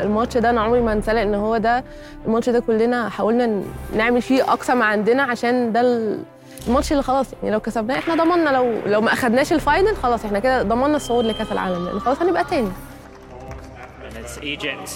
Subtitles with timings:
[0.00, 1.84] الماتش ده أنا عمري ما انساه لأن هو ده
[2.26, 3.62] الماتش ده كلنا حاولنا
[3.96, 5.80] نعمل فيه أقصى ما عندنا عشان ده
[6.68, 10.24] الماتش اللي خلاص يعني لو كسبناه إحنا ضمننا لو لو ما أخدناش ال final خلاص
[10.24, 12.68] إحنا كده ضمننا الصعود لكأس العالم لأن خلاص هنبقى تاني.
[12.68, 14.90] And it's Egypt.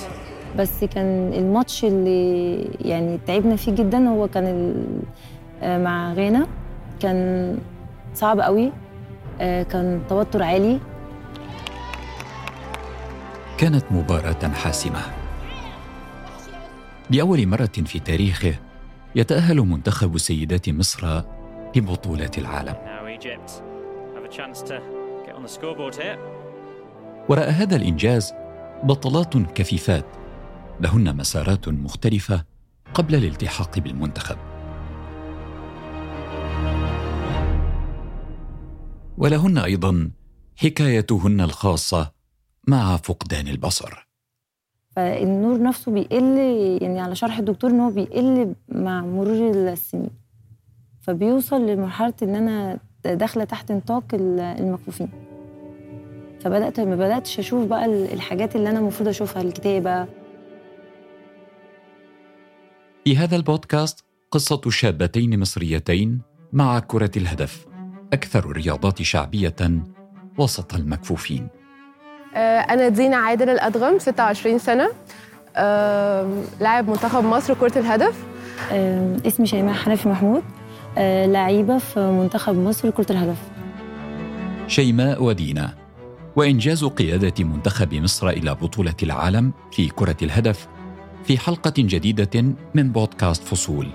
[0.58, 4.74] بس كان الماتش اللي يعني تعبنا فيه جدا هو كان
[5.62, 6.46] آه، مع غانا.
[7.00, 7.58] كان
[8.14, 8.72] صعب قوي.
[9.40, 10.78] آه، كان توتر عالي.
[13.62, 15.00] كانت مباراة حاسمة.
[17.10, 18.54] لأول مرة في تاريخه
[19.14, 21.22] يتأهل منتخب سيدات مصر
[21.76, 22.74] لبطولة العالم.
[27.28, 28.32] وراء هذا الإنجاز
[28.84, 30.06] بطلات كفيفات
[30.80, 32.44] لهن مسارات مختلفة
[32.94, 34.36] قبل الالتحاق بالمنتخب.
[39.18, 40.10] ولهن أيضا
[40.56, 42.21] حكايتهن الخاصة
[42.68, 44.08] مع فقدان البصر.
[44.96, 46.38] فالنور نفسه بيقل
[46.82, 50.10] يعني على شرح الدكتور إن هو بيقل مع مرور السنين.
[51.00, 55.08] فبيوصل لمرحلة إن أنا داخلة تحت نطاق ال- المكفوفين.
[56.40, 60.06] فبدات ما بدأتش أشوف بقى ال- الحاجات اللي أنا المفروض أشوفها الكتابة.
[63.04, 66.20] في هذا البودكاست قصة شابتين مصريتين
[66.52, 67.66] مع كرة الهدف
[68.12, 69.56] أكثر الرياضات شعبية
[70.38, 71.48] وسط المكفوفين.
[72.34, 74.88] آه، أنا دينا عادل الأدغم 26 سنة
[75.56, 78.14] آم، لاعب منتخب مصر كرة الهدف.
[78.72, 80.42] آه، اسمي شيماء حنفي محمود
[80.98, 83.36] آه، لعيبة في منتخب مصر كرة الهدف.
[84.68, 85.74] شيماء ودينا
[86.36, 90.68] وإنجاز قيادة منتخب مصر إلى بطولة العالم في كرة الهدف
[91.24, 92.44] في حلقة جديدة
[92.74, 93.88] من بودكاست فصول.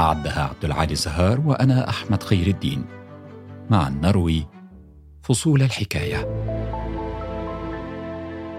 [0.00, 2.84] أعدها عبد العالي زهار وأنا أحمد خير الدين.
[3.70, 4.46] معا نروي
[5.22, 6.28] فصول الحكاية.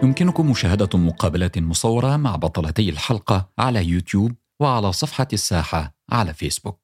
[0.06, 6.79] يمكنكم مشاهدة مقابلات مصورة مع بطلتي الحلقة على يوتيوب وعلى صفحة الساحة على فيسبوك.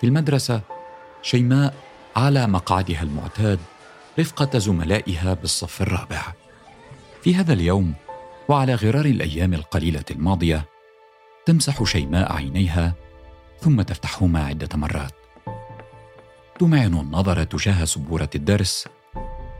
[0.00, 0.60] في المدرسة
[1.22, 1.74] شيماء
[2.16, 3.58] على مقعدها المعتاد
[4.18, 6.32] رفقة زملائها بالصف الرابع.
[7.22, 7.94] في هذا اليوم
[8.48, 10.68] وعلى غرار الأيام القليلة الماضية
[11.46, 12.94] تمسح شيماء عينيها
[13.60, 15.14] ثم تفتحهما عدة مرات.
[16.58, 18.88] تمعن النظر تجاه سبورة الدرس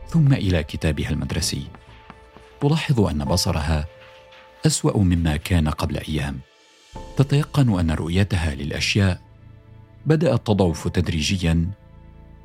[0.09, 1.67] ثم إلى كتابها المدرسي.
[2.61, 3.85] تلاحظ أن بصرها
[4.65, 6.39] أسوأ مما كان قبل أيام.
[7.17, 9.21] تتيقن أن رؤيتها للأشياء
[10.05, 11.67] بدات تضعف تدريجيا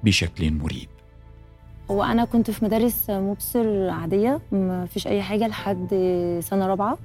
[0.05, 0.89] بشكل مريب.
[1.91, 5.89] هو أنا كنت في مدارس مبصر عادية ما فيش أي حاجة لحد
[6.43, 6.99] سنة رابعة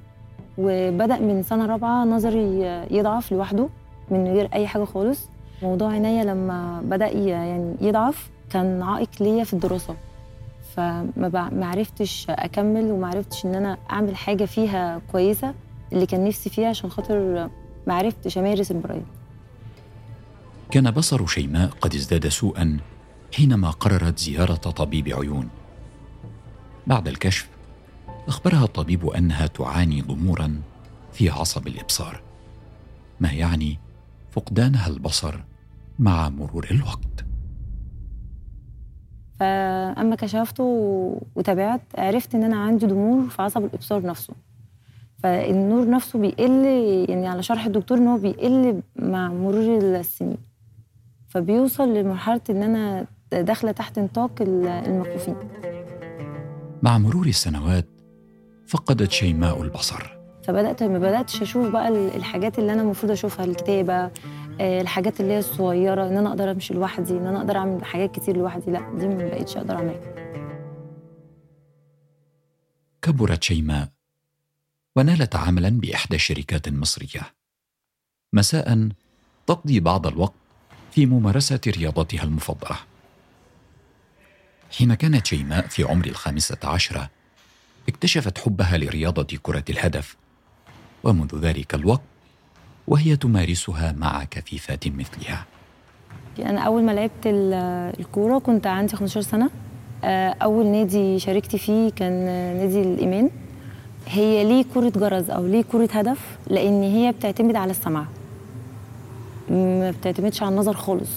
[0.58, 3.68] وبدأ من سنة رابعة نظري يضعف لوحده
[4.10, 5.28] من غير أي حاجة خالص.
[5.62, 9.96] موضوع عينيا لما بدأ يعني يضعف كان عائق ليا في الدراسة.
[10.80, 15.54] فما ما عرفتش أكمل وما عرفتش إن أنا أعمل حاجة فيها كويسة
[15.92, 17.50] اللي كان نفسي فيها عشان خاطر
[17.86, 19.02] ما عرفتش أمارس البرايل
[20.70, 22.78] كان بصر شيماء قد ازداد سوءا
[23.34, 25.48] حينما قررت زيارة طبيب عيون.
[26.86, 27.48] بعد الكشف
[28.28, 30.60] أخبرها الطبيب أنها تعاني ضمورا
[31.12, 32.22] في عصب الإبصار
[33.20, 33.78] ما يعني
[34.30, 35.40] فقدانها البصر
[35.98, 37.19] مع مرور الوقت.
[39.40, 44.34] فأما كشفت و- وتابعت عرفت إن أنا عندي ضمور في عصب الإبصار نفسه.
[45.22, 46.64] فالنور نفسه بيقل
[47.08, 50.36] يعني على شرح الدكتور إن هو بيقل مع مرور السنين.
[51.28, 55.36] فبيوصل لمرحلة إن أنا داخلة تحت نطاق ال- المكفوفين.
[56.82, 57.86] مع مرور السنوات
[58.66, 60.19] فقدت شيماء البصر.
[60.44, 64.10] فبدات ما بدأتش أشوف بقى ال- الحاجات اللي أنا المفروض أشوفها الكتابة
[64.60, 68.14] آه، الحاجات اللي هي الصغيرة إن أنا أقدر أمشي لوحدي إن أنا أقدر أعمل حاجات
[68.14, 68.70] كتير لوحدي.
[68.70, 70.00] لأ دي ما بقتش أقدر أعملها.
[73.02, 73.88] كبرت شيماء
[74.96, 77.20] ونالت عملا بإحدى الشركات المصريه
[78.32, 78.88] مساء
[79.46, 80.32] تقضي بعض الوقت
[80.92, 82.76] في ممارسة رياضتها المفضلة.
[84.78, 87.10] حين كانت شيماء في عمر الخامسة عشرة
[87.88, 90.16] اكتشفت حبها لرياضة كرة الهدف
[91.04, 92.00] ومنذ ذلك الوقت
[92.88, 95.44] وهي تمارسها مع كفيفات مثلها.
[96.38, 99.50] أنا أول ما لعبت ال- الكورة كنت عندي 15 سنة.
[100.04, 102.12] آه، أول نادي شاركت فيه كان
[102.58, 103.30] نادي الإيمان.
[104.08, 108.04] هي ليه كرة جرس أو ليه كرة هدف؟ لأن هي بتعتمد على السمع.
[109.50, 111.10] ما بتعتمدش على النظر خالص.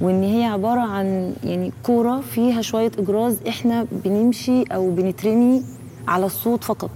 [0.00, 5.62] وإن هي عبارة عن يعني كورة فيها شوية إجراز إحنا بنمشي أو بنترمي
[6.08, 6.90] على الصوت فقط.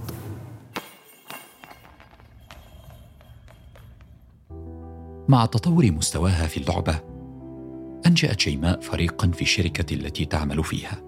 [5.27, 6.99] مع تطور مستواها في اللعبة
[8.05, 11.01] أنشأت شيماء فريقا في الشركة التي تعمل فيها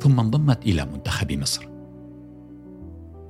[0.00, 1.68] ثم انضمت إلى منتخب مصر.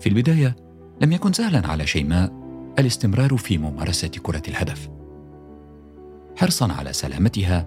[0.01, 0.57] في البداية
[1.01, 2.33] لم يكن سهلا على شيماء
[2.79, 4.89] الاستمرار في ممارسة كرة الهدف.
[6.37, 7.67] حرصا على سلامتها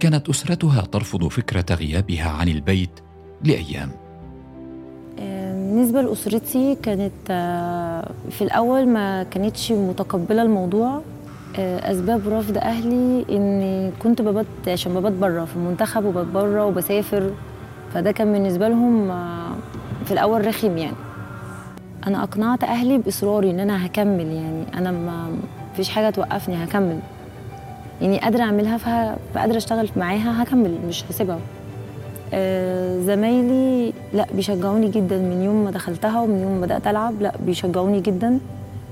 [0.00, 3.00] كانت أسرتها ترفض فكرة غيابها عن البيت
[3.44, 3.90] لأيام.
[5.74, 11.02] بالنسبة لأسرتي كانت آه، في الأول ما كانتش متقبلة الموضوع.
[11.58, 17.30] آه، أسباب رفض أهلي إني كنت ببات عشان ببات بره في المنتخب وبات بره وبسافر.
[17.94, 19.50] فده كان بالنسبة لهم آه،
[20.04, 20.96] في الأول رخيم يعني.
[22.06, 24.64] أنا أقنعت أهلي بإصراري إن أنا هكمل يعني.
[24.74, 25.26] أنا ما
[25.76, 26.98] فيش حاجة توقفني هكمل.
[28.00, 31.38] يعني قادرة أعملها فقادرة أشتغل معاها هكمل مش هسيبها.
[32.34, 35.18] آه، زمايلي لأ بيشجعوني جدا.
[35.18, 38.38] من يوم ما دخلتها ومن يوم ما بدأت ألعب لأ بيشجعوني جدا.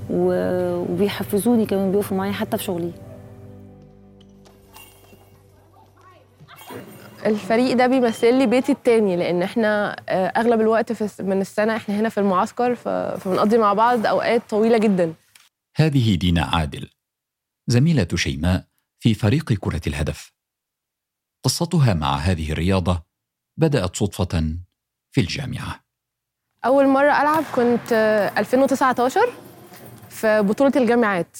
[0.09, 2.91] وبيحفزوني كمان بيقفوا معايا حتى في شغلي.
[7.25, 11.99] الفريق ده بيمثل لي بيتي التاني لأن إحنا آه، أغلب الوقت في من السنة إحنا
[11.99, 15.13] هنا في المعسكر فبنقضي مع بعض أوقات طويلة جدا.
[15.75, 16.89] هذه دينا عادل
[17.67, 18.65] زميلة شيماء
[18.99, 20.33] في فريق كرة الهدف.
[21.43, 23.03] قصتها مع هذه الرياضة
[23.57, 24.57] بدأت صدفة
[25.11, 25.79] في الجامعة.
[26.65, 27.93] أول مرة ألعب كنت
[28.37, 29.19] 2019
[30.13, 31.37] في بطولة الجامعات.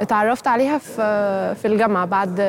[0.00, 2.40] اتعرفت عليها في في الجامعة بعد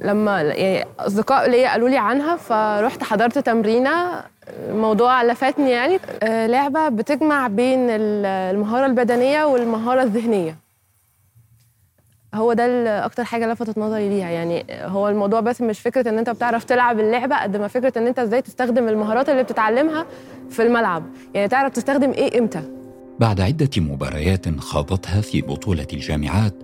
[0.00, 4.22] لما يعني أصدقاء ليا قالوا لي عنها فرحت حضرت تمرينة.
[4.68, 5.98] الموضوع لفتني يعني.
[6.48, 10.56] لعبة بتجمع بين المهارة البدنية والمهارة الذهنية.
[12.34, 12.64] هو ده
[13.04, 14.66] أكتر حاجة لفتت نظري ليها يعني.
[14.70, 18.18] هو الموضوع بس مش فكرة إن أنت بتعرف تلعب اللعبة قد ما فكرة إن أنت
[18.18, 20.06] إزاي تستخدم المهارات اللي بتتعلمها
[20.50, 21.04] في الملعب.
[21.34, 22.81] يعني تعرف تستخدم إيه إمتى.
[23.22, 26.54] بعد عدة مباريات خاضتها في بطولة الجامعات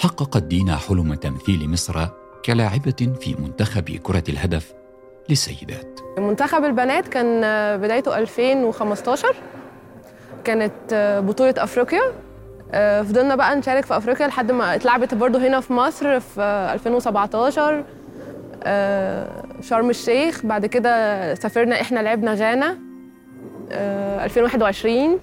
[0.00, 2.06] حققت دينا حلم تمثيل مصر
[2.44, 4.74] كلاعبة في منتخب كرة الهدف
[5.28, 6.00] للسيدات.
[6.18, 7.40] منتخب البنات كان
[7.80, 9.36] بدايته 2015
[10.44, 10.72] كانت
[11.26, 12.02] بطولة أفريقيا.
[12.72, 16.40] آه، فضلنا بقى نشارك في أفريقيا لحد ما اتلعبت برضو هنا في مصر في
[16.74, 17.84] 2017
[18.62, 22.78] آه، شرم الشيخ بعد كده سافرنا إحنا لعبنا غانا.
[23.70, 25.18] 2021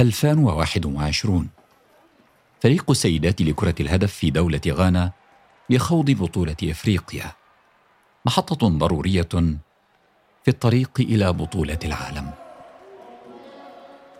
[0.00, 1.48] 2021
[2.62, 5.12] فريق السيدات لكرة الهدف في دولة غانا
[5.70, 7.32] لخوض بطولة إفريقيا.
[8.24, 9.28] محطة ضرورية
[10.44, 12.30] في الطريق إلى بطولة العالم.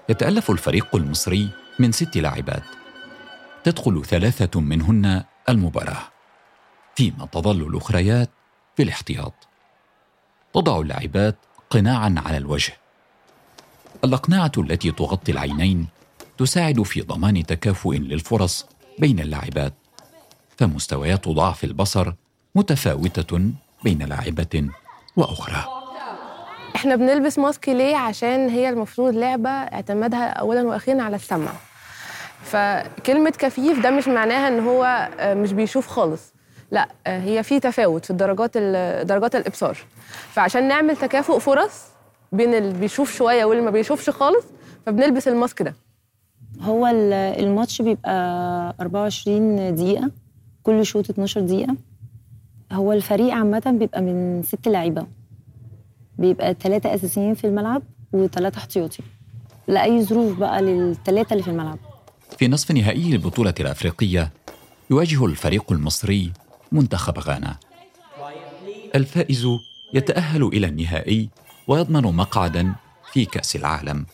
[0.09, 2.65] يتألف الفريق المصري من ست لاعبات.
[3.65, 6.03] تدخل ثلاثة منهن المباراة.
[6.95, 8.31] فيما تظل الأخريات
[8.77, 9.35] في الاحتياط.
[10.55, 11.37] تضع اللاعبات
[11.71, 12.80] قناعا على الوجه.
[14.05, 15.87] الأقنعة التي تغطي العينين
[16.39, 18.67] تساعد في ضمان تكافؤ للفرص
[18.99, 19.73] بين اللاعبات
[20.59, 22.13] فمستويات ضعف البصر
[22.55, 23.41] متفاوتة
[23.85, 24.69] بين لاعبة
[25.17, 25.65] وأخرى.
[26.77, 31.53] إحنا بنلبس ماسك ليه؟ عشان هي المفروض لعبة اعتمادها اولا وأخيرا على السمع.
[32.45, 36.33] فكلمة كفيف ده مش معناها إن هو آه، مش بيشوف خالص.
[36.71, 38.57] لا آه، هي في تفاوت في الدرجات
[39.07, 39.79] درجات الإبصار.
[40.33, 41.91] فعشان نعمل تكافؤ فرص
[42.33, 44.45] بين اللي بيشوف شوية واللي ما بيشوفش خالص
[44.87, 45.75] فبنلبس الماسك ده.
[46.61, 48.15] هو الماتش بيبقى
[48.81, 50.11] 24 دقيقة
[50.63, 51.77] كل شوط 12 دقيقة.
[52.73, 55.07] هو الفريق عامة بيبقى من ست لعيبة.
[56.19, 57.83] بيبقى ثلاثة أساسيين في الملعب
[58.13, 59.03] وثلاثة احتياطي.
[59.69, 61.79] لأي ظروف بقى للثلاثة اللي في الملعب.
[62.39, 64.31] في نصف نهائي البطولة الأفريقية
[64.91, 66.33] يواجه الفريق المصري
[66.73, 67.57] منتخب غانا.
[68.95, 69.47] الفائز
[69.95, 71.29] يتأهل إلى النهائي
[71.71, 72.73] ويضمن مقعدا
[73.13, 74.07] في كأس العالم.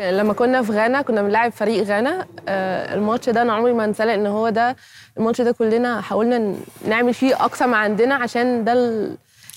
[0.00, 2.26] لما كنا في غانا كنا بنلعب فريق غانا.
[2.48, 4.76] آه، الماتش ده أنا عمري ما انساه لأن هو ده
[5.18, 6.54] الماتش ده كلنا حاولنا
[6.88, 8.72] نعمل فيه أقصى ما عندنا عشان ده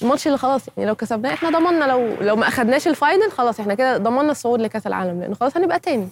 [0.01, 1.85] الماتش اللي خلاص يعني لو كسبناه إحنا ضمننا.
[1.85, 5.57] لو لو ما أخدناش ال final خلاص إحنا كده ضمننا الصعود لكأس العالم لأن خلاص
[5.57, 6.07] هنبقى تاني.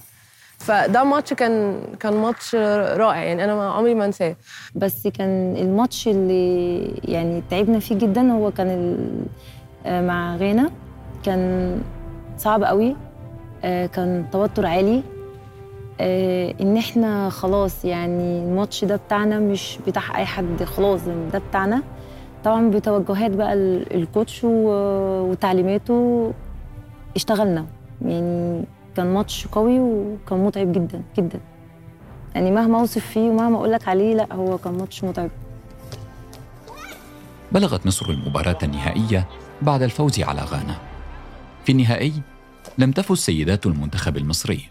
[0.58, 4.36] فده ماتش كان كان ماتش رائع يعني أنا عمري ما انساه.
[4.76, 8.98] بس كان الماتش اللي يعني تعبنا فيه جدا هو كان
[9.86, 10.72] آه، مع غانا.
[11.24, 11.82] كان
[12.38, 12.96] صعب قوي
[13.64, 15.04] آه، كان توتر عالي.
[16.02, 21.02] آه، إن إحنا خلاص يعني الماتش ده بتاعنا مش بتاع أي حد خلاص
[21.34, 21.82] ده بتاعنا.
[22.44, 26.34] طبعا بتوجهات بقى الكوتش وتعليماته
[27.16, 27.66] اشتغلنا.
[28.02, 28.64] يعني
[28.96, 31.40] كان ماتش قوي وكان متعب جدا جدا.
[32.36, 35.30] يعني مهما أوصف فيه ومهما أقول لك عليه لأ هو كان ماتش متعب.
[37.52, 39.28] بلغت مصر المباراة النهائية
[39.62, 40.76] بعد الفوز على غانا.
[41.68, 42.14] في النهائي
[42.78, 44.70] لم تفز سيدات المنتخب المصري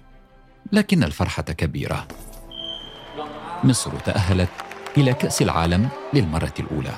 [0.72, 2.08] لكن الفرحة كبيرة.
[3.64, 4.48] مصر تأهلت
[4.96, 6.94] إلى كأس العالم للمرة الأولى.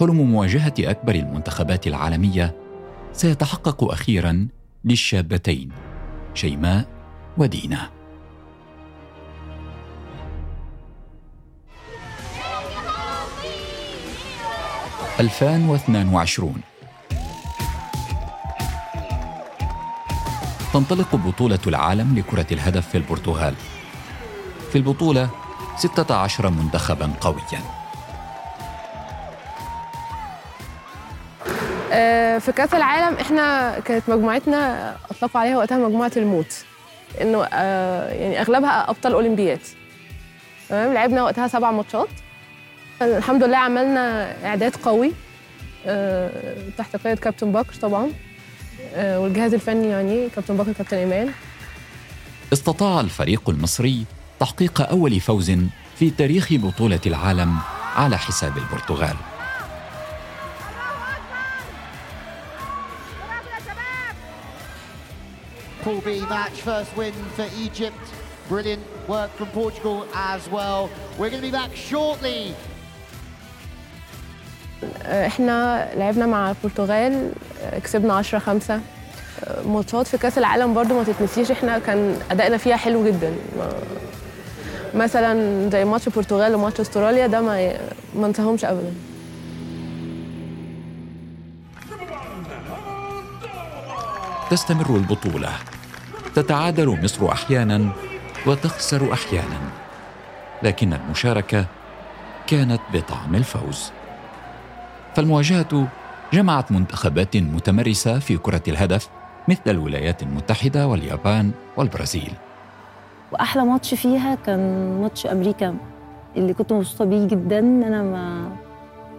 [0.00, 2.56] حلم مواجهة أكبر المنتخبات العالمية
[3.12, 4.48] سيتحقق أخيرا
[4.84, 5.72] للشابتين
[6.34, 6.88] شيماء
[7.38, 7.90] ودينا.
[15.20, 16.75] 2022
[20.76, 23.54] تنطلق بطولة العالم لكرة الهدف في البرتغال.
[24.72, 25.30] في البطولة
[25.76, 27.62] 16 منتخبا قويا.
[31.92, 36.64] آه، في كأس العالم إحنا كانت مجموعتنا أطلقوا عليها وقتها مجموعة الموت.
[37.20, 39.60] إنه آه، يعني أغلبها أبطال اولمبياد
[40.68, 42.08] تمام؟ لعبنا وقتها سبع ماتشات.
[43.02, 45.12] الحمد لله عملنا إعداد قوي
[45.86, 46.30] آه،
[46.78, 48.25] تحت قيادة كابتن بكر طبعا.
[48.96, 51.30] والجهاز الفني يعني كابتن بكر كابتن إيمان
[52.52, 54.04] استطاع الفريق المصري
[54.40, 55.52] تحقيق أول فوز
[55.98, 57.56] في تاريخ بطولة العالم
[57.96, 59.16] على حساب البرتغال
[65.86, 68.04] Pool B match, first win for Egypt.
[68.48, 69.98] Brilliant work from Portugal
[70.32, 70.90] as well.
[71.16, 72.54] We're going to be back shortly
[75.02, 78.80] آه، إحنا لعبنا مع البرتغال آه، كسبنا 10 5
[79.66, 83.32] ماتشات في كأس العالم برضو ما تتنسيش إحنا كان أدائنا فيها حلو جدا.
[84.94, 87.72] مثلا زي ماتش البرتغال وماتش أستراليا ده ما
[88.14, 88.92] ما انساهمش ابدا.
[94.50, 95.52] تستمر البطولة.
[96.34, 97.88] تتعادل مصر أحيانا
[98.46, 99.60] وتخسر أحيانا.
[100.62, 101.66] لكن المشاركة
[102.46, 103.90] كانت بطعم الفوز.
[105.16, 105.86] فالمواجهة
[106.32, 109.08] جمعت منتخبات متمرسة في كرة الهدف
[109.48, 112.32] مثل الولايات المتحدة واليابان والبرازيل.
[113.32, 114.60] وأحلى ماتش فيها كان
[115.00, 115.76] ماتش أمريكا
[116.36, 117.58] اللي كنت مبسوطة بيه جدا.
[117.58, 118.50] ان أنا ما,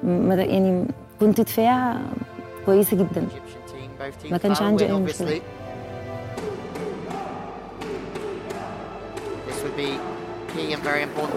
[0.03, 0.85] ما يعني
[1.19, 1.97] كنت دفاع
[2.65, 3.27] كويسة جدا.
[4.31, 5.41] ما كانش عندي أي مشكلة.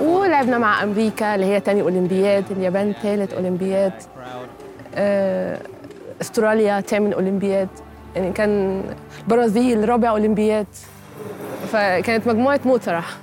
[0.01, 3.93] ولعبنا مع أمريكا اللي هي تاني أولمبياد اليابان ثالث أولمبياد.
[3.93, 4.20] آه،
[6.21, 7.69] استراليا ثامن أولمبياد.
[8.17, 8.83] يعني كان
[9.23, 10.67] البرازيل رابع أولمبياد.
[11.73, 13.17] فكانت مجموعة صراحة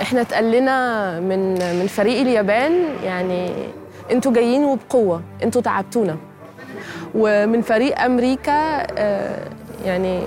[0.00, 2.72] إحنا اتقلنا من من فريق اليابان.
[3.04, 3.50] يعني
[4.10, 5.22] أنتوا جايين وبقوة.
[5.42, 6.16] أنتوا تعبتونا.
[7.14, 9.48] ومن فريق أمريكا آه،
[9.84, 10.20] يعني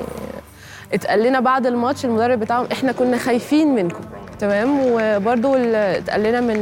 [0.94, 2.68] اتقال لنا بعد الماتش المدرب بتاعهم.
[2.72, 4.04] إحنا كنا خايفين منكم.
[4.39, 4.79] تمام.
[4.79, 6.58] وبرضو ال- اتقال لنا من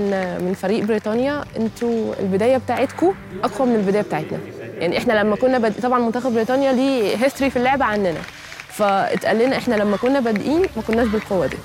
[0.45, 3.13] من فريق بريطانيا أنتوا البداية بتاعتكم
[3.43, 4.39] أقوى من البداية بتاعتنا.
[4.79, 5.81] يعني إحنا لما كنا بد...
[5.81, 8.21] طبعا منتخب بريطانيا ليه هيستوري في اللعبة عننا.
[8.67, 11.57] فاتقال لنا إحنا لما كنا بادئين ما كناش بالقوة دي.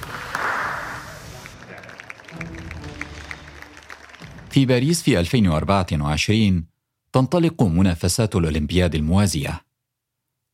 [4.51, 6.65] في باريس في 2024
[7.13, 9.61] تنطلق منافسات الأولمبياد الموازية.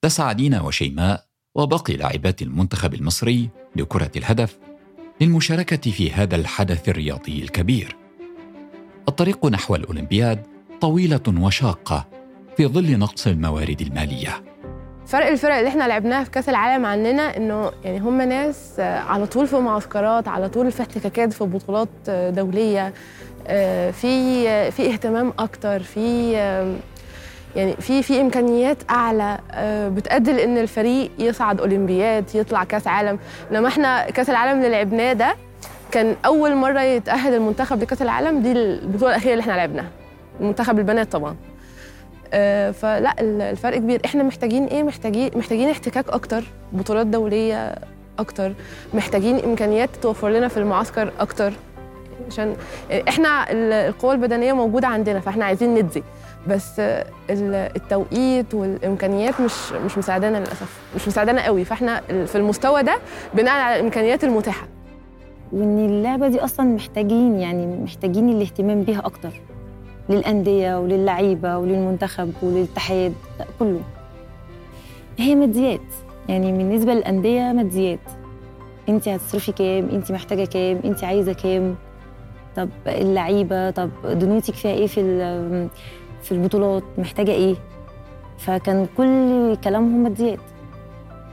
[0.03, 4.59] تسعى دينا وشيماء وباقي لاعبات المنتخب المصري لكرة الهدف
[5.21, 7.97] للمشاركة في هذا الحدث الرياضي الكبير.
[9.09, 10.47] الطريق نحو الأولمبياد
[10.81, 12.07] طويلة وشاقة
[12.57, 14.43] في ظل نقص الموارد المالية.
[15.07, 19.27] فرق الفرق اللي إحنا لعبناها في كأس العالم عننا إنه يعني هم ناس آه، على
[19.27, 22.95] طول في معسكرات على طول في احتكاكات في بطولات آه، دولية
[23.47, 26.37] آه، في في اهتمام أكتر في
[27.57, 33.19] يعني في في إمكانيات أعلى آه، بتأدي لإن الفريق يصعد اولمبياد يطلع كأس عالم.
[33.53, 35.35] إنما إحنا كأس العالم اللي لعبناه ده
[35.93, 39.89] كان أول مرة يتأهل المنتخب لكأس العالم دي البطولة الأخيرة اللي إحنا لعبناها.
[40.41, 41.37] المنتخب البنات طبعا.
[42.33, 44.01] آه، فلا ال- الفرق كبير.
[44.05, 47.75] إحنا محتاجين إيه؟ محتاجين محتاجين احتكاك أكتر بطولات دولية
[48.19, 48.53] أكتر.
[48.95, 51.53] محتاجين إمكانيات توفر لنا في المعسكر أكتر.
[52.31, 52.57] عشان
[53.09, 56.03] إحنا ال- القوة البدنية موجودة عندنا فإحنا عايزين ندي
[56.49, 57.05] بس ال-
[57.77, 60.81] التوقيت والإمكانيات مش مش مساعدانا للأسف.
[60.97, 61.65] مش مساعدانا قوي.
[61.65, 62.99] فإحنا في المستوى ده
[63.35, 64.67] بناء على الإمكانيات المتاحة.
[65.53, 69.41] وإن اللعبة دي أصلا محتاجين يعني محتاجين الاهتمام بيها أكتر.
[70.09, 73.81] للأندية وللعيبة وللمنتخب وللاتحاد لا كله.
[75.19, 75.81] هي ماديات.
[76.29, 77.99] يعني بالنسبة للأندية ماديات.
[78.89, 81.75] أنت هتصرفي كام؟ أنت محتاجة كام؟ أنت عايزة كام؟
[82.57, 85.01] طب اللعيبة طب دنيتك فيها إيه في
[86.27, 87.57] في البطولات محتاجة إيه؟
[88.39, 90.41] فكان كل كلامهم ماديات.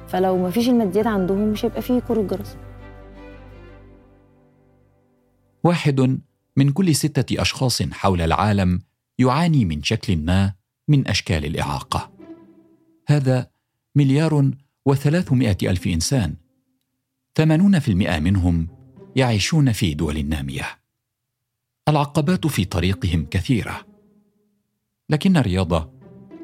[0.08, 2.58] فلو ما فيش الماديات عندهم مش هيبقى فيه كرة جرس
[5.64, 6.20] واحد
[6.58, 8.82] من كل ستة أشخاص حول العالم
[9.20, 10.54] يعاني من شكل ما
[10.88, 12.12] من أشكال الإعاقة.
[13.08, 13.48] هذا
[13.96, 14.52] مليار
[14.86, 16.36] وثلاثمائة ألف إنسان.
[17.36, 18.68] ثمانون في المئة منهم
[19.16, 20.66] يعيشون في دول نامية.
[21.88, 23.93] العقبات في طريقهم كثيرة.
[25.14, 25.90] لكن الرياضة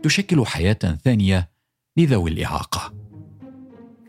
[0.04, 1.50] تشكل حياة ثانية
[1.98, 2.94] لذوي الإعاقة.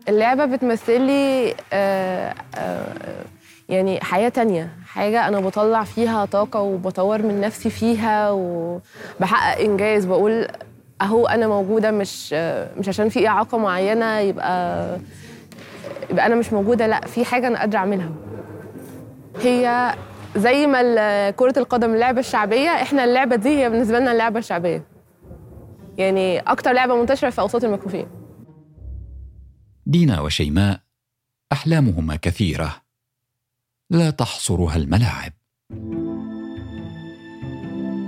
[0.09, 3.23] اللعبة بتمثل لي آه، آه،
[3.69, 10.47] يعني حياة تانية حاجة أنا بطلع فيها طاقة وبطور من نفسي فيها وبحقق إنجاز بقول
[11.01, 14.97] أهو أنا موجودة مش آه، مش عشان في إعاقة معينة يبقى
[16.09, 18.11] يبقى أنا مش موجودة لأ في حاجة أنا قادرة أعملها.
[19.41, 19.95] هي
[20.35, 24.83] زي ما كرة القدم اللعبة الشعبية إحنا اللعبة دي هي بالنسبة لنا اللعبة الشعبية
[25.97, 28.07] يعني أكتر لعبة منتشرة في أوساط المكفوفين.
[29.85, 30.79] دينا وشيماء
[31.51, 32.75] أحلامهما كثيرة.
[33.89, 35.31] لا تحصرها الملاعب.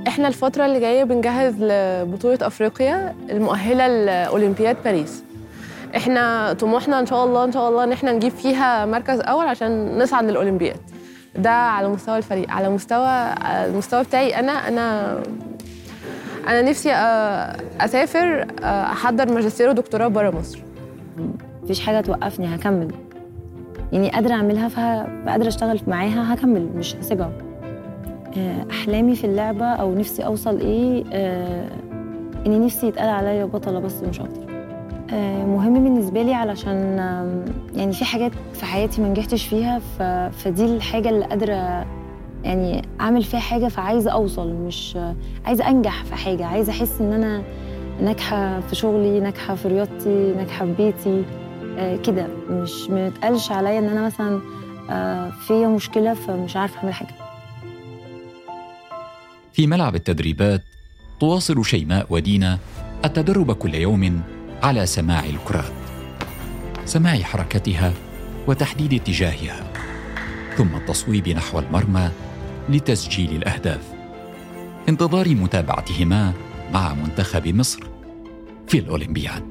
[0.08, 5.24] إحنا الفترة اللي جاية بنجهز لبطولة أفريقيا المؤهلة لأولمبياد باريس.
[5.96, 9.98] إحنا طموحنا إن شاء الله إن شاء الله إن إحنا نجيب فيها مركز أول عشان
[9.98, 10.93] نصعد للأولمبياد.
[11.36, 12.52] ده على مستوى الفريق.
[12.52, 13.34] على مستوى
[13.66, 15.18] المستوى بتاعي أنا أنا
[16.48, 20.60] أنا نفسي آه، أسافر آه، أحضر ماجستير ودكتوراه بره مصر.
[21.64, 22.92] مفيش حاجة توقفني هكمل.
[23.92, 27.32] يعني قادرة أعملها فقادره أشتغل معاها هكمل مش هسيبها.
[28.38, 31.04] آه، أحلامي في اللعبة أو نفسي أوصل إيه
[32.46, 34.53] إني نفسي يتقال عليا بطلة بس مش أكتر.
[35.46, 36.98] مهم بالنسبة لي علشان
[37.76, 39.80] يعني في حاجات في حياتي ما نجحتش فيها
[40.30, 41.86] فدي الحاجة اللي قادرة
[42.44, 44.98] يعني أعمل فيها حاجة فعايزة أوصل مش
[45.46, 47.44] عايزة أنجح في حاجة عايزة أحس إن أنا
[48.02, 51.24] ناجحة في شغلي ناجحة في رياضتي ناجحة في بيتي
[51.78, 52.28] آه، كده.
[52.50, 54.42] مش متقالش عليا إن أنا مثلا
[54.90, 57.16] آه، فيا مشكلة فمش عارفة أعمل حاجة.
[59.54, 60.62] في ملعب التدريبات
[61.20, 62.58] تواصل شيماء ودينا
[63.06, 64.22] التدرب كل يوم
[64.64, 65.74] على سماع الكرات
[66.86, 67.94] سماع حركتها
[68.48, 69.74] وتحديد اتجاهها
[70.58, 72.12] ثم التصويب نحو المرمى
[72.70, 73.94] لتسجيل الأهداف.
[74.90, 76.34] انتظار متابعتهما
[76.74, 77.84] مع منتخب مصر
[78.68, 79.44] في الأولمبياد.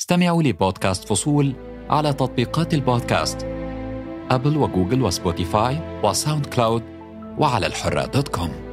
[0.00, 1.52] استمعوا لبودكاست فصول
[1.90, 3.46] على تطبيقات البودكاست
[4.30, 6.99] أبل وجوجل وسبوتيفاي وساوند كلاود
[7.38, 8.69] وعلى الحرة dot com.